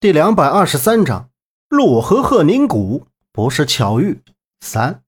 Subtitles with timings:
[0.00, 1.28] 第两百二十三章，
[1.68, 4.22] 洛河鹤宁谷不是巧遇
[4.62, 5.02] 三。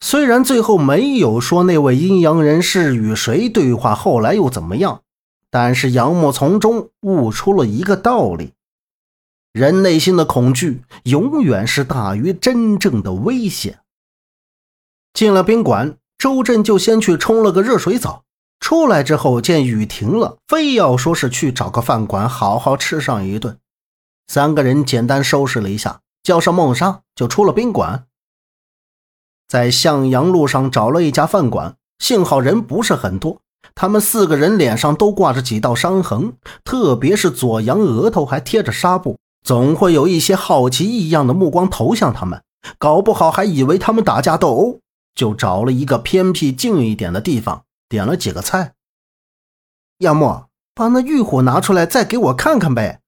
[0.00, 5.02] 虽然最后没有说那位阴阳人是与谁对话，后来又怎么样，
[5.50, 8.54] 但是杨默从中悟出了一个道理：
[9.52, 13.80] 人内心的恐惧永远是大于真正的危险。
[15.12, 18.24] 进了宾馆，周震就先去冲了个热水澡。
[18.60, 23.58] 出来之后，见雨停了，非要说是去找个饭馆好好吃上一顿。
[24.26, 28.06] 三个人简单收拾了一下，叫上孟莎，就出了宾馆。
[29.46, 33.38] 在向阳路上找了一家饭馆，幸好人不是很多。
[33.74, 36.32] 他们四个人脸上都挂着几道伤痕，
[36.64, 42.42] 特别是左阳额头还贴着纱布，总会有一些好奇异样的目光投向他们，
[42.78, 44.80] 搞不好还以为他们打架斗殴。
[45.14, 47.62] 就找了一个偏僻静一点的地方。
[47.88, 48.74] 点了几个菜，
[49.98, 53.00] 杨木把那玉虎拿出来，再给我看看呗。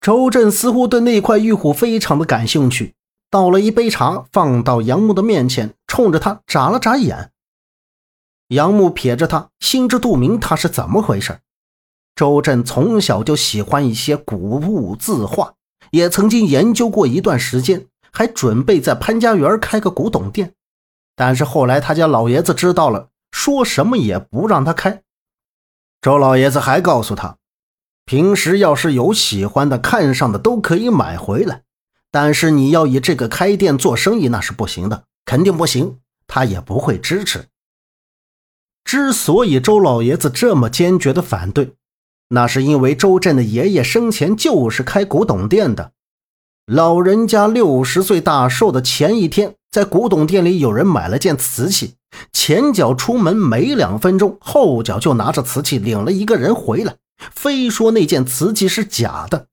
[0.00, 2.94] 周震似乎对那块玉虎非常的感兴趣，
[3.30, 7.32] 倒了一杯茶放到杨木的面前，冲着他眨了眨眼。
[8.48, 11.40] 杨木瞥着他，心知肚明他是怎么回事。
[12.14, 15.54] 周震从小就喜欢一些古物字画，
[15.90, 20.54] 也曾经研究过一段时间，还准备在潘家园开个古董店，
[21.14, 23.08] 但是后来他家老爷子知道了。
[23.30, 25.02] 说什么也不让他开。
[26.00, 27.36] 周老爷子还告诉他，
[28.04, 31.62] 平时要是有喜欢的、看上的，都可以买回来。
[32.10, 35.98] 但是你要以这个开店做生意，那是不行的，肯定不行。
[36.28, 37.46] 他也不会支持。
[38.84, 41.74] 之所以周老爷子这么坚决的反对，
[42.28, 45.92] 那是因为周震的爷爷生前就是开古董店的。
[46.66, 51.94] 老人家六十岁大寿的前一天，在古董店里有人买了件瓷器。
[52.32, 56.96] 前脚出门没两分钟，后脚就拿着瓷器领了一个人回来，
[57.34, 59.46] 非说那件瓷器是假的，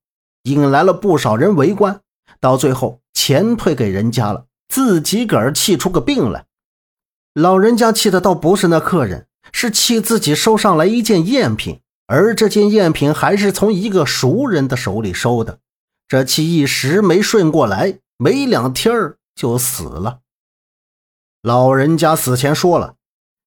[0.44, 2.00] 引来了不少人围观。
[2.40, 6.44] 到最后，钱退给人家了，自己个儿气出个病来。
[7.34, 15.58] 老人家气的倒不是那客人，是气自己收上来一件赝品，而这件赝品还是从一个熟人的手里收的。
[16.06, 20.20] 这气一时没顺过来，没两天儿就死了。
[21.44, 22.94] 老人家死前说了：“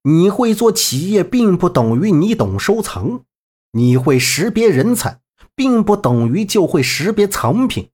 [0.05, 3.23] 你会做企业，并不等于你懂收藏；
[3.71, 5.19] 你会识别人才，
[5.55, 7.89] 并不等于就会识别藏品。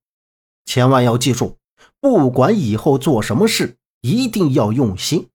[0.66, 1.58] 千万要记住，
[2.02, 5.30] 不管以后做什么事，一定要用心。”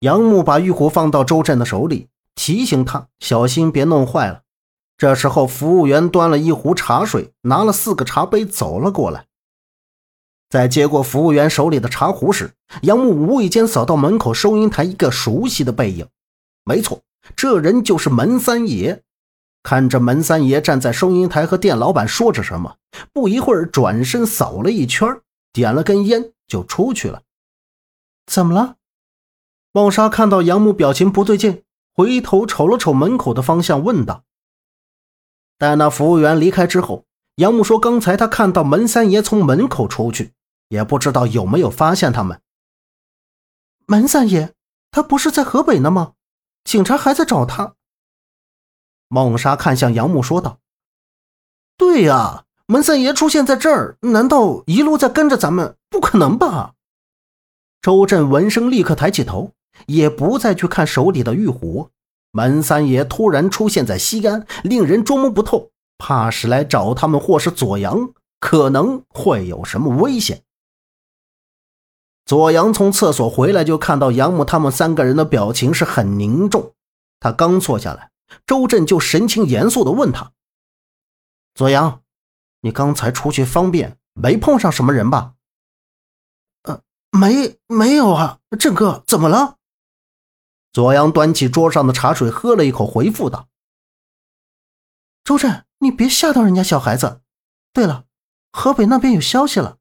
[0.00, 4.42] 杨木把玉壶放到周震的手里，提醒他小心别弄坏了。
[4.98, 9.28] 这时候，服务员端了一壶茶水，拿了四个茶杯走了过来。
[10.50, 12.50] 在接过服务员手里的茶壶时，
[12.82, 16.06] 杨木无意间扫到门口收银台一个熟悉的背影。
[16.64, 17.02] 没错，
[17.36, 19.02] 这人就是门三爷。
[19.62, 22.76] 看着门三爷站在收银台和店老板说着什么，
[23.12, 25.20] 不一会儿转身扫了一圈，
[25.52, 27.22] 点了根烟就出去了。
[28.26, 28.76] 怎么了？
[29.72, 31.62] 孟莎看到杨木表情不对劲，
[31.94, 34.22] 回头瞅了瞅门口的方向，问道。
[35.58, 37.04] 待那服务员离开之后，
[37.36, 40.32] 杨木说：“刚才他看到门三爷从门口出去。”
[40.68, 42.40] 也不知道有没有发现他们。
[43.86, 44.52] 门三爷，
[44.90, 46.12] 他不是在河北呢吗？
[46.64, 47.74] 警察还在找他。
[49.08, 50.58] 孟莎看向杨木说道
[51.78, 55.76] ：“对呀，门三爷出现在这儿，难道一路在跟着咱们？
[55.88, 56.74] 不可能吧？”
[57.80, 59.52] 周震闻声立刻抬起头，
[59.86, 61.90] 也不再去看手里的玉壶。
[62.32, 70.42] 门三爷突然出现在西安，令人捉摸不透，怕是来找他们，或是左阳，可能会有什么危险。
[72.28, 76.74] 左阳从厕所回来，就看到杨母他们三个人的表情是很凝重。
[77.20, 78.10] 他刚坐下来，
[78.44, 80.32] 周震就神情严肃地问他
[81.56, 82.02] ：“左阳，
[82.60, 85.36] 你刚才出去方便，没碰上什么人吧
[86.64, 88.40] ？”“呃，没，没有啊。
[88.60, 89.56] ”“震哥，怎么了？”
[90.70, 93.48] 左阳端起桌上的茶水，喝了一口，回复道
[95.24, 97.22] ：“周震，你别吓到人家小孩子。
[97.72, 98.04] 对了，
[98.52, 99.76] 河北那边有消息了。”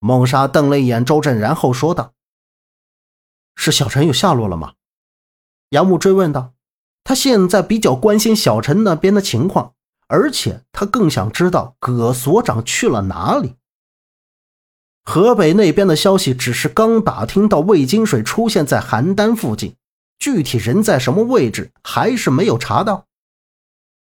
[0.00, 2.14] 孟莎瞪了一眼周震，然后说道
[3.54, 4.72] ：“是小陈有下落了吗？”
[5.70, 6.54] 杨木追问道
[7.04, 9.74] ：“他现在比较关心小陈那边的情况，
[10.08, 13.56] 而且他更想知道葛所长去了哪里。
[15.04, 19.76] 河北那边的消息只是刚打听到魏金水出现在邯郸附近，
[20.18, 23.06] 具体人在什么位置还是没有查到。”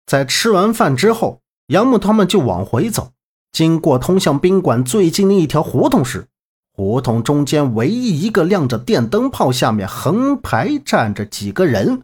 [0.06, 3.12] 在吃完饭之后，杨木他们就往回走。
[3.52, 6.28] 经过通向宾馆最近的一条胡同时，
[6.72, 12.04] 胡同中间唯一一个亮着电灯泡，下面横排站着几个人。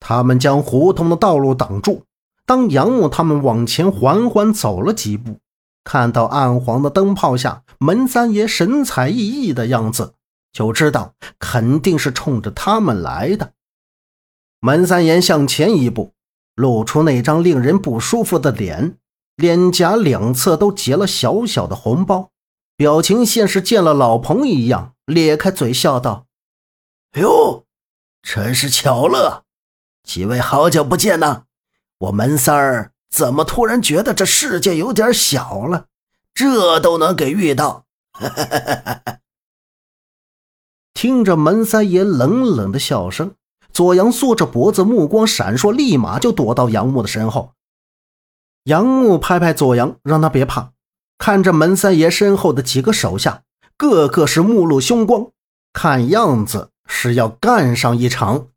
[0.00, 2.02] 他们将胡同的道路挡住，
[2.44, 5.38] 当杨木他们往前缓缓走了几步，
[5.84, 10.14] 看到暗黄的灯泡下门三爷神采奕奕的样子，
[10.52, 13.52] 就知道肯定是冲着他们来的。
[14.60, 16.12] 门三爷向前一步，
[16.54, 18.96] 露出那张令人不舒服的脸，
[19.36, 22.30] 脸颊两侧都结了小小的红包，
[22.76, 26.26] 表情像是见了老朋友一样，咧开嘴笑道
[27.20, 27.64] ：“哟，
[28.22, 29.44] 真是巧了，
[30.02, 31.42] 几位好久不见呐！
[31.98, 35.86] 我门三儿怎么突然觉得这世界有点小了？
[36.34, 37.84] 这都能给遇到。
[40.94, 43.34] ”听着门三爷冷冷的笑声。
[43.70, 47.52] 左阳缩着脖子，目光闪烁，立马就躲到杨木的身后。
[48.66, 50.72] 杨木拍拍左阳，让他别怕。
[51.18, 53.44] 看着门三爷身后的几个手下，
[53.76, 55.30] 个个是目露凶光，
[55.72, 58.48] 看样子是要干上一场。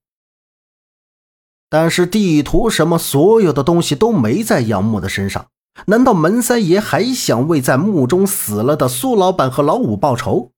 [1.70, 5.46] 但是地图什么，所有的东西都没在杨木的身上。
[5.86, 10.52] 难道门三爷还想为在墓中死了的苏老板和老五报仇？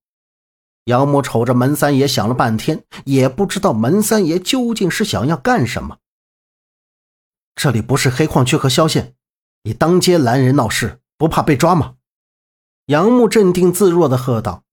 [0.86, 5.98] 杨木瞅着门三爷，想了半天，也不知道门三爷究竟是想要干什么。
[7.54, 9.14] 这里不是黑矿区和萧县，
[9.64, 11.96] 你当街拦人闹事，不怕被抓吗？
[12.86, 14.64] 杨木镇定自若地喝道。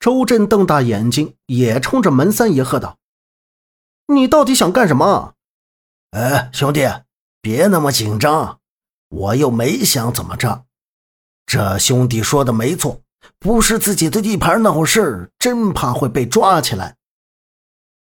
[0.00, 2.98] 周震瞪大眼睛，也冲着门三爷喝道
[4.12, 5.34] ：“你到底想干什么？”
[6.12, 6.88] 哎，兄弟，
[7.42, 8.60] 别那么紧张，
[9.08, 10.64] 我又没想怎么着。
[11.44, 13.02] 这兄弟说的没错。
[13.40, 16.96] 不是自己的地盘闹事，真怕会被抓起来。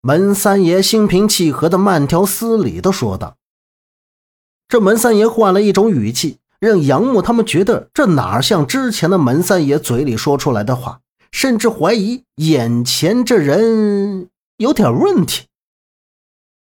[0.00, 3.37] 门三爷心平气和的慢条斯理的说道
[4.69, 11.00] ：“这门三爷换了一种语气，让杨木他们觉得这哪像之前的门三爷嘴里说出来的话，
[11.32, 14.29] 甚至怀疑眼前这人
[14.59, 15.47] 有点问题。”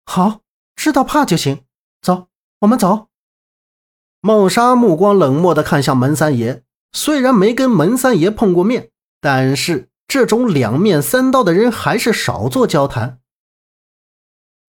[0.07, 0.41] 好，
[0.75, 1.65] 知道怕就行。
[2.01, 2.29] 走，
[2.61, 3.09] 我们走。
[4.21, 6.65] 孟莎目光冷漠的看向门三爷。
[6.95, 8.91] 虽然没跟门三爷碰过面，
[9.21, 13.21] 但是这种两面三刀的人还是少做交谈。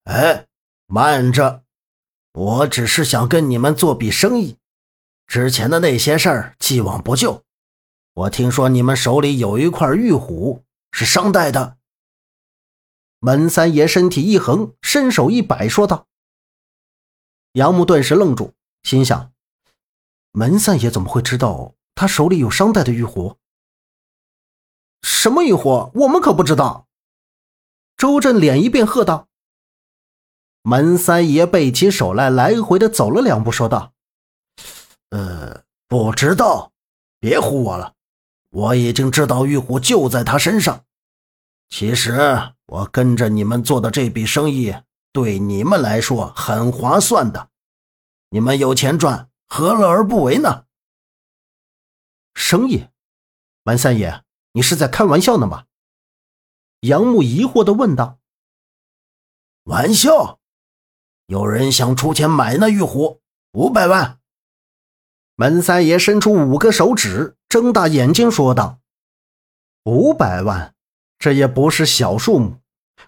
[0.05, 0.47] 哎，
[0.87, 1.62] 慢着，
[2.33, 4.57] 我只是想跟你们做笔生意，
[5.27, 7.43] 之前的那些事儿既往不咎。
[8.13, 11.77] 我听说你们手里有一块玉虎，是商代的。
[13.19, 16.07] 门三爷身体一横，伸手一摆，说道
[17.53, 18.53] ：“杨木顿时愣住，
[18.83, 19.31] 心想：
[20.31, 23.37] 门三爷怎么会知道？”他手里有商代的玉壶，
[25.03, 25.91] 什么玉壶？
[25.93, 26.87] 我们可不知道。
[27.95, 29.27] 周震脸一变，喝道
[30.63, 33.93] ：“门三爷背起手来，来回的走了两步，说道
[35.11, 36.71] ：‘呃，不知道，
[37.19, 37.93] 别唬我了。
[38.49, 40.85] 我已经知道玉虎就在他身上。
[41.69, 44.73] 其实我跟着你们做的这笔生意，
[45.11, 47.49] 对你们来说很划算的。
[48.29, 50.65] 你们有钱赚，何乐而不为呢？’”
[52.35, 52.87] 生意，
[53.63, 54.23] 门三爷，
[54.53, 55.65] 你是在开玩笑呢吗？
[56.81, 58.19] 杨木疑惑的问道。
[59.63, 60.39] 玩笑？
[61.33, 63.19] 有人想出钱买那玉壶，
[63.53, 64.19] 五百万。
[65.35, 68.77] 门三爷伸出五个手指，睁大眼睛说道
[69.83, 70.75] ：“五百万，
[71.17, 72.59] 这也不是小数目。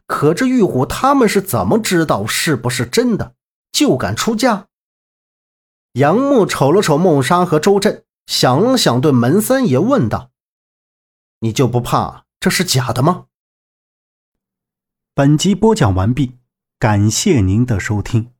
[0.08, 3.36] 可这玉壶，他们是怎么知道是不是真的，
[3.72, 4.70] 就敢出价？”
[5.94, 8.06] 杨木瞅了瞅孟莎和周震。
[8.26, 10.32] 想了想，对门三爷问道
[11.42, 13.28] ：“你就不怕这是假的吗？”
[15.14, 16.40] 本集播讲完毕，
[16.78, 18.35] 感谢您的收听。